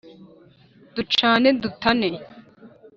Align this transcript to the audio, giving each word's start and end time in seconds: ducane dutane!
ducane 0.95 1.49
dutane! 1.61 2.09